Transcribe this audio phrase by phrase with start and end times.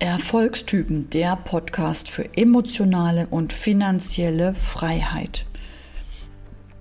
[0.00, 5.44] Erfolgstypen, der Podcast für emotionale und finanzielle Freiheit.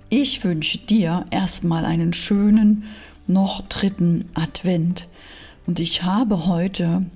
[0.07, 2.85] Ich wünsche dir erstmal einen schönen,
[3.27, 5.09] noch dritten Advent.
[5.67, 7.07] Und ich habe heute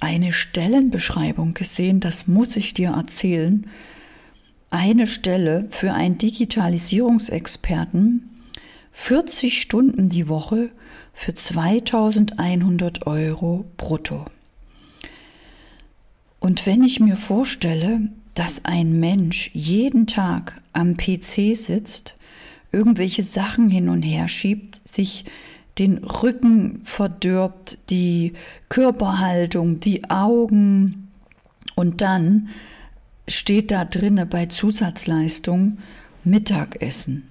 [0.00, 3.68] eine Stellenbeschreibung gesehen, das muss ich dir erzählen.
[4.70, 8.30] Eine Stelle für einen Digitalisierungsexperten,
[8.92, 10.70] 40 Stunden die Woche
[11.12, 14.24] für 2100 Euro brutto.
[16.46, 18.02] Und wenn ich mir vorstelle,
[18.34, 22.14] dass ein Mensch jeden Tag am PC sitzt,
[22.70, 25.24] irgendwelche Sachen hin und her schiebt, sich
[25.76, 28.34] den Rücken verdirbt, die
[28.68, 31.08] Körperhaltung, die Augen
[31.74, 32.50] und dann
[33.26, 35.78] steht da drinne bei Zusatzleistung
[36.22, 37.28] Mittagessen,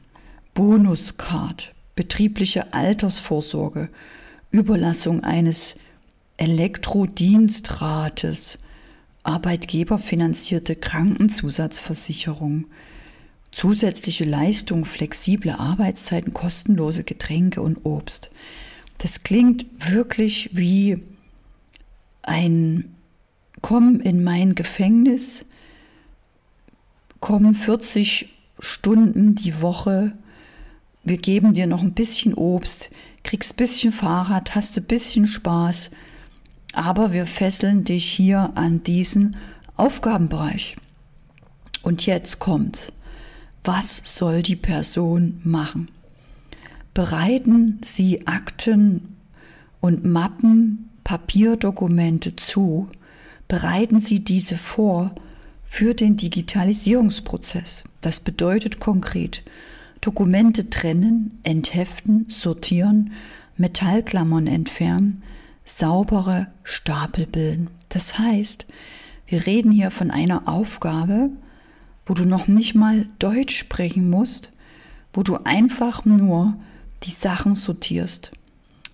[0.55, 3.87] Bonuscard, betriebliche Altersvorsorge,
[4.51, 5.75] Überlassung eines
[6.35, 8.59] Elektrodienstrates,
[9.25, 12.65] arbeitgeberfinanzierte Krankenzusatzversicherung,
[13.51, 18.31] zusätzliche Leistung, flexible Arbeitszeiten, kostenlose Getränke und Obst.
[18.97, 21.03] Das klingt wirklich wie
[22.21, 22.91] ein
[23.61, 25.43] Komm in mein Gefängnis,
[27.19, 30.11] komm 40 Stunden die Woche,
[31.03, 32.91] wir geben dir noch ein bisschen Obst,
[33.23, 35.89] kriegst ein bisschen Fahrrad, hast ein bisschen Spaß
[36.75, 39.37] aber wir fesseln dich hier an diesen
[39.77, 40.75] Aufgabenbereich.
[41.81, 42.91] Und jetzt kommt,
[43.63, 45.89] was soll die Person machen?
[46.93, 49.15] Bereiten Sie Akten
[49.81, 52.89] und Mappen, Papierdokumente zu,
[53.47, 55.13] bereiten Sie diese vor
[55.63, 57.83] für den Digitalisierungsprozess.
[58.01, 59.43] Das bedeutet konkret,
[60.01, 63.11] Dokumente trennen, entheften, sortieren,
[63.57, 65.23] Metallklammern entfernen,
[65.65, 67.69] saubere Stapel bilden.
[67.89, 68.65] Das heißt,
[69.27, 71.31] wir reden hier von einer Aufgabe,
[72.05, 74.51] wo du noch nicht mal Deutsch sprechen musst,
[75.11, 76.55] wo du einfach nur
[77.03, 78.31] die Sachen sortierst.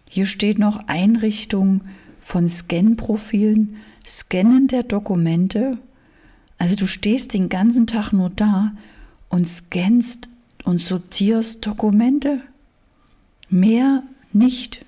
[0.07, 1.81] Hier steht noch Einrichtung
[2.22, 5.78] von Scan-Profilen, Scannen der Dokumente.
[6.57, 8.73] Also du stehst den ganzen Tag nur da
[9.29, 10.29] und scannst
[10.63, 12.41] und sortierst Dokumente.
[13.50, 14.85] Mehr nicht.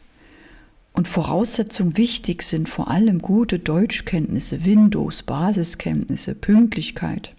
[0.93, 7.33] Und Voraussetzungen wichtig sind vor allem gute Deutschkenntnisse, Windows, Basiskenntnisse, Pünktlichkeit.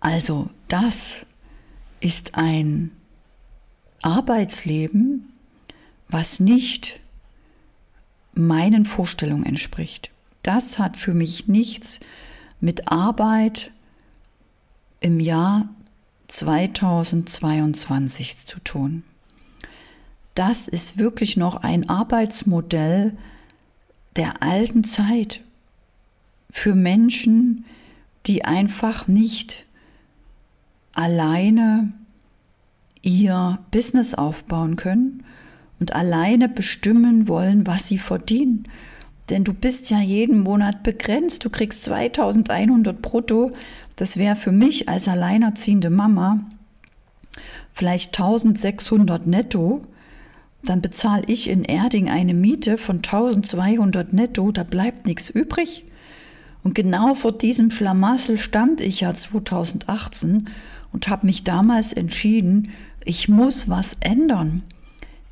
[0.00, 1.24] Also das
[2.00, 2.90] ist ein
[4.02, 5.32] Arbeitsleben,
[6.08, 6.98] was nicht
[8.34, 10.10] meinen Vorstellungen entspricht.
[10.42, 12.00] Das hat für mich nichts
[12.60, 13.70] mit Arbeit
[14.98, 15.68] im Jahr
[16.26, 19.04] 2022 zu tun
[20.34, 23.16] das ist wirklich noch ein Arbeitsmodell
[24.16, 25.40] der alten Zeit
[26.50, 27.64] für Menschen,
[28.26, 29.64] die einfach nicht
[30.94, 31.92] alleine
[33.02, 35.24] ihr Business aufbauen können
[35.80, 38.68] und alleine bestimmen wollen, was sie verdienen.
[39.30, 41.44] Denn du bist ja jeden Monat begrenzt.
[41.44, 43.52] Du kriegst 2100 brutto.
[43.96, 46.40] Das wäre für mich als alleinerziehende Mama
[47.72, 49.86] vielleicht 1600 netto
[50.64, 55.84] dann bezahle ich in Erding eine Miete von 1200 netto, da bleibt nichts übrig.
[56.62, 60.48] Und genau vor diesem Schlamassel stand ich ja 2018
[60.92, 62.70] und habe mich damals entschieden,
[63.04, 64.62] ich muss was ändern.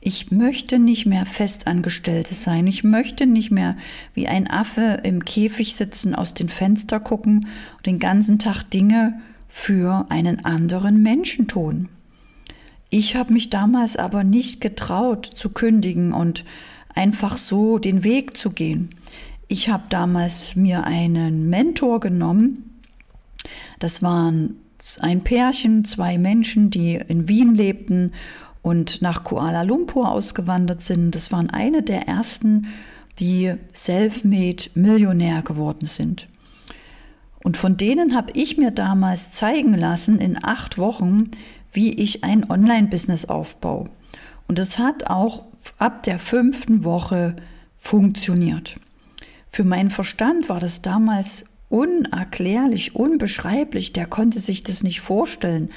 [0.00, 2.66] Ich möchte nicht mehr Festangestellte sein.
[2.66, 3.76] Ich möchte nicht mehr
[4.14, 9.20] wie ein Affe im Käfig sitzen, aus den Fenster gucken und den ganzen Tag Dinge
[9.46, 11.88] für einen anderen Menschen tun.
[12.90, 16.44] Ich habe mich damals aber nicht getraut zu kündigen und
[16.92, 18.90] einfach so den Weg zu gehen.
[19.46, 22.78] Ich habe damals mir einen Mentor genommen.
[23.78, 24.56] Das waren
[25.00, 28.12] ein Pärchen, zwei Menschen, die in Wien lebten
[28.62, 31.14] und nach Kuala Lumpur ausgewandert sind.
[31.14, 32.68] Das waren eine der ersten,
[33.18, 36.26] die self-made Millionär geworden sind.
[37.42, 41.30] Und von denen habe ich mir damals zeigen lassen in acht Wochen,
[41.72, 43.90] wie ich ein Online-Business aufbaue.
[44.46, 45.44] Und es hat auch
[45.78, 47.36] ab der fünften Woche
[47.78, 48.76] funktioniert.
[49.48, 53.92] Für meinen Verstand war das damals unerklärlich, unbeschreiblich.
[53.92, 55.70] Der konnte sich das nicht vorstellen,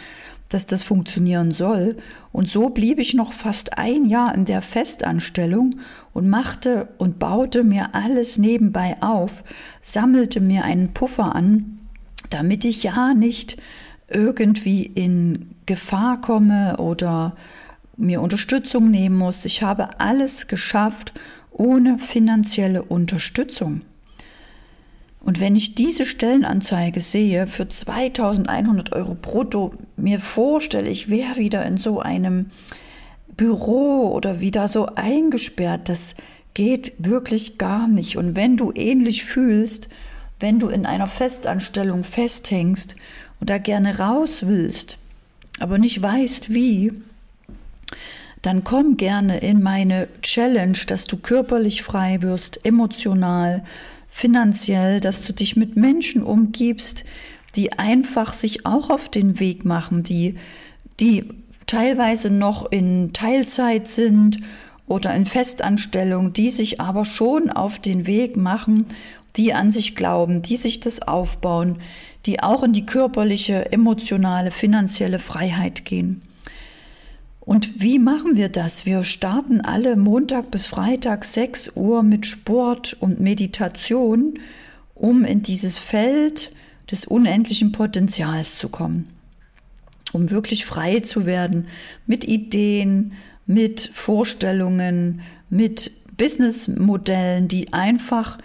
[0.49, 1.97] dass das funktionieren soll.
[2.31, 5.79] Und so blieb ich noch fast ein Jahr in der Festanstellung
[6.13, 9.43] und machte und baute mir alles nebenbei auf,
[9.81, 11.79] sammelte mir einen Puffer an,
[12.29, 13.57] damit ich ja nicht
[14.07, 17.36] irgendwie in Gefahr komme oder
[17.98, 19.45] mir Unterstützung nehmen muss.
[19.45, 21.13] Ich habe alles geschafft,
[21.51, 23.81] ohne finanzielle Unterstützung.
[25.19, 31.65] Und wenn ich diese Stellenanzeige sehe für 2100 Euro brutto, mir vorstelle, ich wäre wieder
[31.65, 32.48] in so einem
[33.38, 36.15] Büro oder wieder so eingesperrt, das
[36.54, 38.18] geht wirklich gar nicht.
[38.18, 39.88] Und wenn du ähnlich fühlst,
[40.39, 42.98] wenn du in einer Festanstellung festhängst
[43.39, 44.98] und da gerne raus willst,
[45.59, 46.91] aber nicht weißt wie,
[48.41, 53.63] dann komm gerne in meine Challenge, dass du körperlich frei wirst, emotional,
[54.09, 57.05] finanziell, dass du dich mit Menschen umgibst,
[57.55, 60.35] die einfach sich auch auf den Weg machen, die,
[61.00, 61.25] die
[61.67, 64.39] teilweise noch in Teilzeit sind
[64.88, 68.88] oder in Festanstellung, die sich aber schon auf den Weg machen,
[69.38, 71.77] die an sich glauben, die sich das aufbauen,
[72.25, 76.21] die auch in die körperliche, emotionale, finanzielle Freiheit gehen.
[77.45, 78.85] Und wie machen wir das?
[78.85, 84.39] Wir starten alle Montag bis Freitag 6 Uhr mit Sport und Meditation,
[84.95, 86.51] um in dieses Feld
[86.89, 89.09] des unendlichen Potenzials zu kommen.
[90.13, 91.67] Um wirklich frei zu werden
[92.07, 93.13] mit Ideen,
[93.45, 98.37] mit Vorstellungen, mit Businessmodellen, die einfach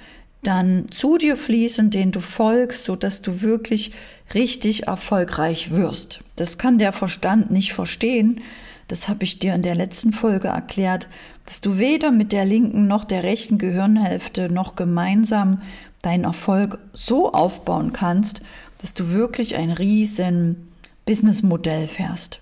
[0.43, 3.93] dann zu dir fließen, denen du folgst, sodass du wirklich
[4.35, 6.21] richtig erfolgreich wirst.
[6.37, 8.41] Das kann der Verstand nicht verstehen,
[8.89, 11.09] das habe ich dir in der letzten Folge erklärt,
[11.45, 15.63] dass du weder mit der linken noch der rechten Gehirnhälfte noch gemeinsam
[16.03, 18.41] deinen Erfolg so aufbauen kannst,
[18.79, 20.69] dass du wirklich ein riesen
[21.05, 22.39] Businessmodell fährst.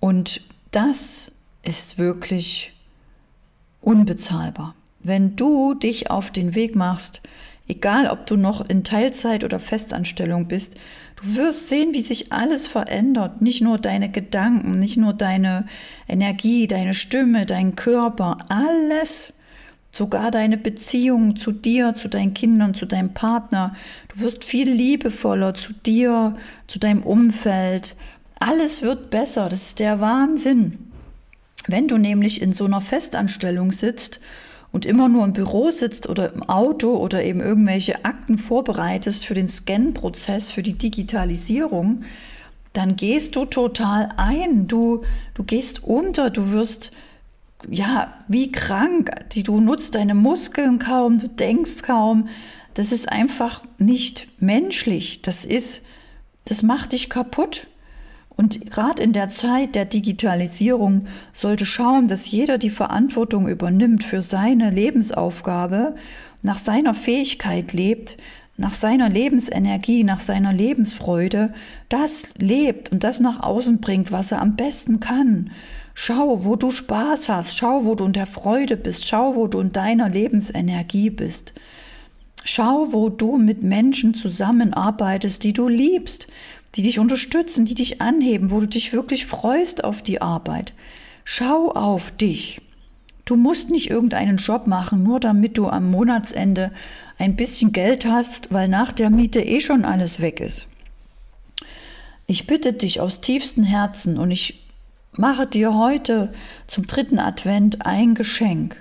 [0.00, 0.40] Und
[0.70, 1.30] das
[1.62, 2.72] ist wirklich
[3.82, 4.74] unbezahlbar.
[5.02, 7.20] Wenn du dich auf den Weg machst,
[7.68, 10.76] egal ob du noch in Teilzeit oder Festanstellung bist,
[11.22, 13.42] Du wirst sehen, wie sich alles verändert.
[13.42, 15.66] Nicht nur deine Gedanken, nicht nur deine
[16.08, 19.32] Energie, deine Stimme, dein Körper, alles.
[19.92, 23.74] Sogar deine Beziehung zu dir, zu deinen Kindern, zu deinem Partner.
[24.08, 26.36] Du wirst viel liebevoller zu dir,
[26.68, 27.96] zu deinem Umfeld.
[28.38, 29.48] Alles wird besser.
[29.50, 30.90] Das ist der Wahnsinn.
[31.66, 34.20] Wenn du nämlich in so einer Festanstellung sitzt
[34.72, 39.34] und immer nur im Büro sitzt oder im Auto oder eben irgendwelche Akten vorbereitest für
[39.34, 42.04] den Scan-Prozess, für die Digitalisierung,
[42.72, 44.68] dann gehst du total ein.
[44.68, 45.02] Du,
[45.34, 46.92] du gehst unter, du wirst
[47.68, 49.10] ja wie krank.
[49.44, 52.28] Du nutzt deine Muskeln kaum, du denkst kaum.
[52.74, 55.20] Das ist einfach nicht menschlich.
[55.22, 55.82] Das ist,
[56.44, 57.66] das macht dich kaputt.
[58.40, 64.22] Und gerade in der Zeit der Digitalisierung sollte schauen, dass jeder die Verantwortung übernimmt für
[64.22, 65.94] seine Lebensaufgabe,
[66.40, 68.16] nach seiner Fähigkeit lebt,
[68.56, 71.52] nach seiner Lebensenergie, nach seiner Lebensfreude,
[71.90, 75.50] das lebt und das nach außen bringt, was er am besten kann.
[75.92, 79.60] Schau, wo du Spaß hast, schau, wo du in der Freude bist, schau, wo du
[79.60, 81.52] in deiner Lebensenergie bist.
[82.46, 86.26] Schau, wo du mit Menschen zusammenarbeitest, die du liebst,
[86.76, 90.72] die dich unterstützen, die dich anheben, wo du dich wirklich freust auf die Arbeit.
[91.24, 92.60] Schau auf dich.
[93.24, 96.72] Du musst nicht irgendeinen Job machen, nur damit du am Monatsende
[97.18, 100.66] ein bisschen Geld hast, weil nach der Miete eh schon alles weg ist.
[102.26, 104.64] Ich bitte dich aus tiefstem Herzen und ich
[105.12, 106.32] mache dir heute
[106.66, 108.76] zum dritten Advent ein Geschenk.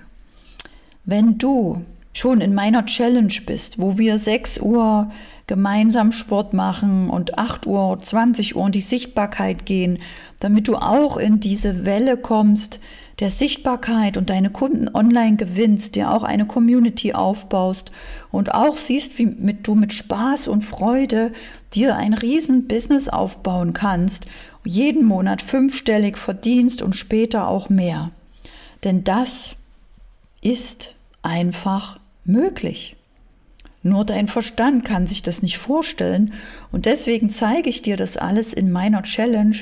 [1.05, 5.11] Wenn du schon in meiner Challenge bist, wo wir 6 Uhr
[5.49, 9.97] gemeinsam Sport machen und 8 Uhr, 20 Uhr in die Sichtbarkeit gehen,
[10.39, 12.79] damit du auch in diese Welle kommst
[13.19, 17.91] der Sichtbarkeit und deine Kunden online gewinnst, dir auch eine Community aufbaust
[18.31, 21.33] und auch siehst, wie mit, du mit Spaß und Freude
[21.73, 24.27] dir ein riesen Business aufbauen kannst,
[24.63, 28.11] jeden Monat fünfstellig verdienst und später auch mehr.
[28.83, 29.55] Denn das
[30.41, 32.95] ist einfach möglich.
[33.81, 36.33] Nur dein Verstand kann sich das nicht vorstellen
[36.71, 39.55] und deswegen zeige ich dir das alles in meiner Challenge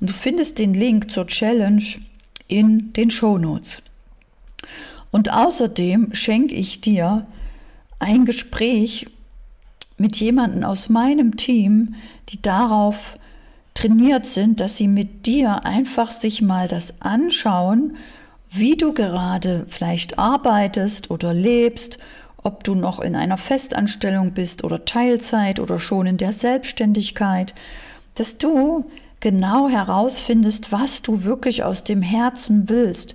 [0.00, 1.82] und du findest den Link zur Challenge
[2.48, 3.82] in den Show Notes.
[5.10, 7.26] Und außerdem schenke ich dir
[7.98, 9.06] ein Gespräch
[9.96, 11.94] mit jemandem aus meinem Team,
[12.28, 13.16] die darauf
[13.74, 17.96] trainiert sind, dass sie mit dir einfach sich mal das anschauen,
[18.50, 21.98] wie du gerade vielleicht arbeitest oder lebst
[22.42, 27.54] ob du noch in einer Festanstellung bist oder Teilzeit oder schon in der Selbstständigkeit,
[28.14, 28.84] dass du
[29.20, 33.14] genau herausfindest, was du wirklich aus dem Herzen willst.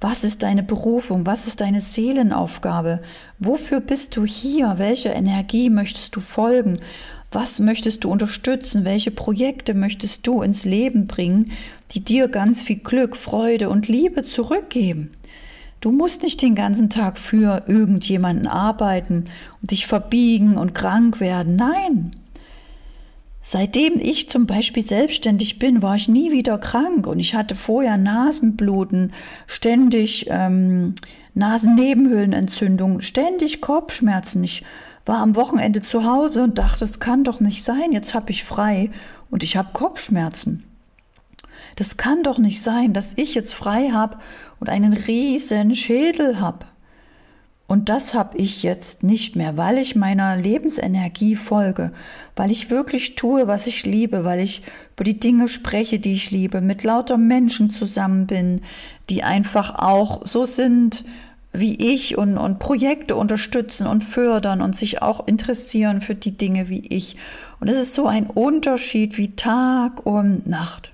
[0.00, 1.24] Was ist deine Berufung?
[1.24, 3.00] Was ist deine Seelenaufgabe?
[3.38, 4.74] Wofür bist du hier?
[4.76, 6.80] Welche Energie möchtest du folgen?
[7.32, 8.84] Was möchtest du unterstützen?
[8.84, 11.52] Welche Projekte möchtest du ins Leben bringen,
[11.92, 15.12] die dir ganz viel Glück, Freude und Liebe zurückgeben?
[15.84, 19.26] Du musst nicht den ganzen Tag für irgendjemanden arbeiten
[19.60, 21.56] und dich verbiegen und krank werden.
[21.56, 22.16] Nein.
[23.42, 27.98] Seitdem ich zum Beispiel selbstständig bin, war ich nie wieder krank und ich hatte vorher
[27.98, 29.12] Nasenbluten,
[29.46, 30.94] ständig ähm,
[31.34, 34.42] Nasennebenhöhlenentzündung, ständig Kopfschmerzen.
[34.42, 34.62] Ich
[35.04, 38.42] war am Wochenende zu Hause und dachte, es kann doch nicht sein, jetzt habe ich
[38.42, 38.88] frei
[39.30, 40.64] und ich habe Kopfschmerzen.
[41.76, 44.18] Das kann doch nicht sein, dass ich jetzt frei habe
[44.60, 46.66] und einen riesen Schädel habe.
[47.66, 51.92] Und das habe ich jetzt nicht mehr, weil ich meiner Lebensenergie folge,
[52.36, 54.62] weil ich wirklich tue, was ich liebe, weil ich
[54.94, 58.60] über die Dinge spreche, die ich liebe, mit lauter Menschen zusammen bin,
[59.08, 61.04] die einfach auch so sind
[61.56, 66.68] wie ich und, und Projekte unterstützen und fördern und sich auch interessieren für die Dinge
[66.68, 67.16] wie ich.
[67.60, 70.93] Und es ist so ein Unterschied wie Tag und Nacht.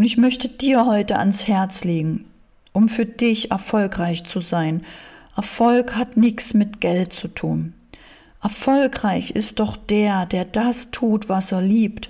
[0.00, 2.24] Und ich möchte dir heute ans Herz legen,
[2.72, 4.86] um für dich erfolgreich zu sein.
[5.36, 7.74] Erfolg hat nichts mit Geld zu tun.
[8.42, 12.08] Erfolgreich ist doch der, der das tut, was er liebt.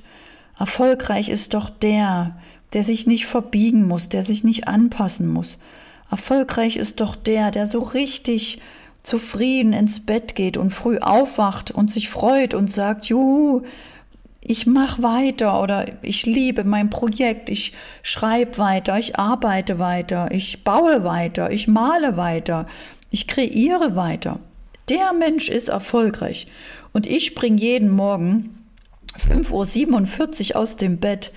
[0.56, 2.38] Erfolgreich ist doch der,
[2.74, 5.58] der sich nicht verbiegen muss, der sich nicht anpassen muss.
[6.12, 8.60] Erfolgreich ist doch der, der so richtig
[9.02, 13.62] zufrieden ins Bett geht und früh aufwacht und sich freut und sagt, juhu,
[14.40, 20.64] ich mache weiter oder ich liebe mein Projekt, ich schreibe weiter, ich arbeite weiter, ich
[20.64, 22.66] baue weiter, ich male weiter,
[23.10, 24.40] ich kreiere weiter.
[24.88, 26.46] Der Mensch ist erfolgreich.
[26.92, 28.58] Und ich springe jeden Morgen
[29.18, 31.32] 5.47 Uhr aus dem Bett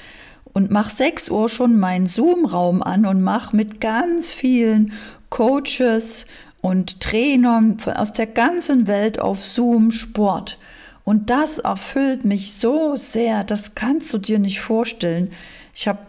[0.54, 4.94] und mache 6 Uhr schon meinen Zoom-Raum an und mache mit ganz vielen
[5.30, 6.26] Coaches
[6.62, 10.58] und Trainern aus der ganzen Welt auf Zoom Sport.
[11.04, 15.32] Und das erfüllt mich so sehr, das kannst du dir nicht vorstellen.
[15.76, 16.00] Ich habe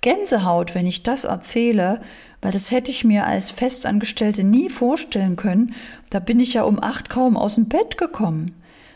[0.00, 2.00] Gänsehaut, wenn ich das erzähle,
[2.42, 5.74] weil das hätte ich mir als Festangestellte nie vorstellen können.
[6.10, 8.54] Da bin ich ja um acht kaum aus dem Bett gekommen.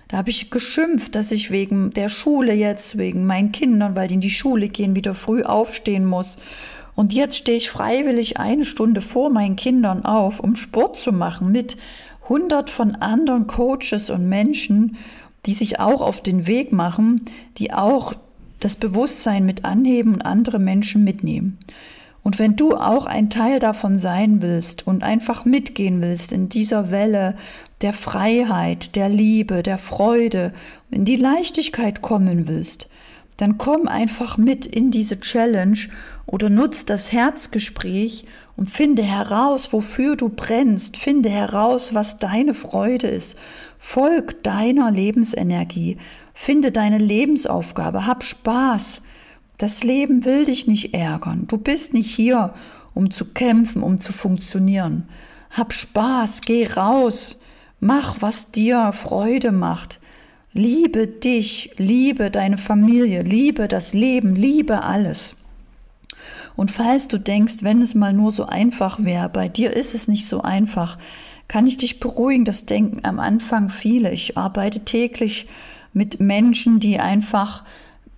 [0.08, 4.14] Da habe ich geschimpft, dass ich wegen der Schule jetzt, wegen meinen Kindern, weil die
[4.14, 6.36] in die Schule gehen, wieder früh aufstehen muss.
[6.94, 11.52] Und jetzt stehe ich freiwillig eine Stunde vor meinen Kindern auf, um Sport zu machen
[11.52, 11.76] mit
[12.28, 14.96] hundert von anderen Coaches und Menschen
[15.48, 17.22] die sich auch auf den Weg machen,
[17.56, 18.12] die auch
[18.60, 21.56] das Bewusstsein mit anheben und andere Menschen mitnehmen.
[22.22, 26.90] Und wenn du auch ein Teil davon sein willst und einfach mitgehen willst in dieser
[26.90, 27.34] Welle
[27.80, 30.52] der Freiheit, der Liebe, der Freude,
[30.90, 32.90] in die Leichtigkeit kommen willst,
[33.38, 35.78] dann komm einfach mit in diese Challenge
[36.26, 43.06] oder nutz das Herzgespräch und finde heraus, wofür du brennst, finde heraus, was deine Freude
[43.06, 43.38] ist
[43.78, 45.98] Folg deiner Lebensenergie,
[46.34, 49.00] finde deine Lebensaufgabe, hab Spaß.
[49.56, 51.46] Das Leben will dich nicht ärgern.
[51.48, 52.54] Du bist nicht hier,
[52.94, 55.08] um zu kämpfen, um zu funktionieren.
[55.50, 57.40] Hab Spaß, geh raus,
[57.80, 60.00] mach, was dir Freude macht.
[60.52, 65.36] Liebe dich, liebe deine Familie, liebe das Leben, liebe alles.
[66.56, 70.08] Und falls du denkst, wenn es mal nur so einfach wäre, bei dir ist es
[70.08, 70.98] nicht so einfach,
[71.48, 72.44] kann ich dich beruhigen.
[72.44, 74.12] Das denken am Anfang viele.
[74.12, 75.46] Ich arbeite täglich
[75.92, 77.64] mit Menschen, die einfach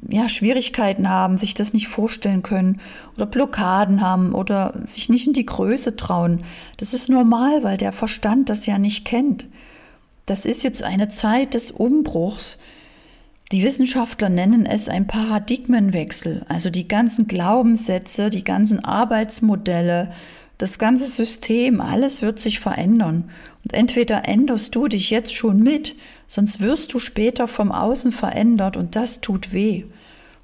[0.08, 2.80] ja, Schwierigkeiten haben, sich das nicht vorstellen können
[3.16, 6.44] oder Blockaden haben oder sich nicht in die Größe trauen.
[6.78, 9.46] Das ist normal, weil der Verstand das ja nicht kennt.
[10.26, 12.58] Das ist jetzt eine Zeit des Umbruchs.
[13.52, 20.12] Die Wissenschaftler nennen es ein Paradigmenwechsel, also die ganzen Glaubenssätze, die ganzen Arbeitsmodelle,
[20.60, 23.30] das ganze System, alles wird sich verändern.
[23.64, 28.76] Und entweder änderst du dich jetzt schon mit, sonst wirst du später vom Außen verändert
[28.76, 29.84] und das tut weh.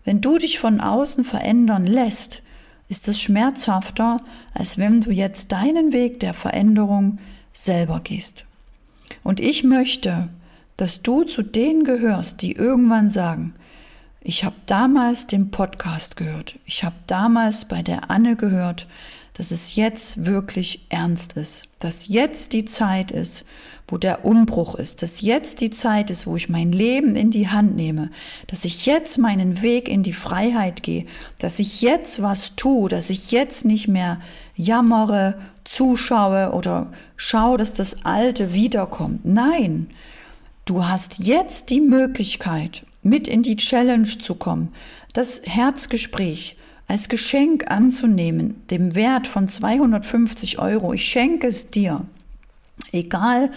[0.05, 2.43] Wenn du dich von außen verändern lässt,
[2.89, 4.23] ist es schmerzhafter,
[4.55, 7.19] als wenn du jetzt deinen Weg der Veränderung
[7.53, 8.47] selber gehst.
[9.23, 10.29] Und ich möchte,
[10.79, 13.55] dass du zu denen gehörst, die irgendwann sagen,
[14.23, 18.87] ich habe damals den Podcast gehört, ich habe damals bei der Anne gehört,
[19.37, 23.45] dass es jetzt wirklich ernst ist, dass jetzt die Zeit ist,
[23.89, 27.49] wo der Umbruch ist, dass jetzt die Zeit ist, wo ich mein Leben in die
[27.49, 28.11] Hand nehme,
[28.49, 31.07] dass ich jetzt meinen Weg in die Freiheit gehe,
[31.39, 34.21] dass ich jetzt was tue, dass ich jetzt nicht mehr
[34.57, 39.25] jammere, zuschaue oder schaue, dass das Alte wiederkommt.
[39.25, 39.89] Nein,
[40.65, 44.73] du hast jetzt die Möglichkeit, mit in die Challenge zu kommen,
[45.13, 46.57] das Herzgespräch,
[46.89, 50.93] als Geschenk anzunehmen, dem Wert von 250 Euro.
[50.93, 52.07] Ich schenke es dir.
[52.93, 53.51] Egal,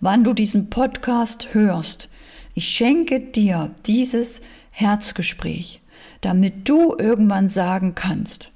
[0.00, 2.08] wann du diesen Podcast hörst.
[2.54, 5.80] Ich schenke dir dieses Herzgespräch,
[6.20, 8.50] damit du irgendwann sagen kannst,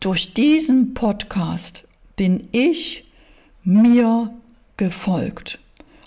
[0.00, 1.84] durch diesen Podcast
[2.16, 3.04] bin ich
[3.64, 4.32] mir
[4.76, 5.58] gefolgt.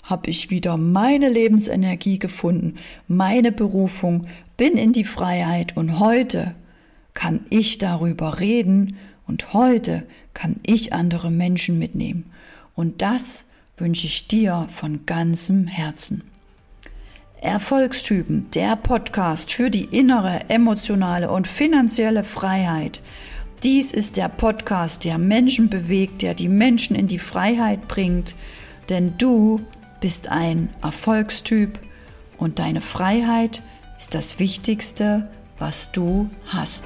[0.02, 6.54] Habe ich wieder meine Lebensenergie gefunden, meine Berufung, bin in die Freiheit und heute
[7.22, 8.96] kann ich darüber reden
[9.28, 10.02] und heute
[10.34, 12.32] kann ich andere Menschen mitnehmen.
[12.74, 13.44] Und das
[13.76, 16.24] wünsche ich dir von ganzem Herzen.
[17.40, 23.00] Erfolgstypen, der Podcast für die innere, emotionale und finanzielle Freiheit.
[23.62, 28.34] Dies ist der Podcast, der Menschen bewegt, der die Menschen in die Freiheit bringt,
[28.88, 29.60] denn du
[30.00, 31.78] bist ein Erfolgstyp
[32.36, 33.62] und deine Freiheit
[33.96, 35.28] ist das Wichtigste,
[35.62, 36.82] was du hast.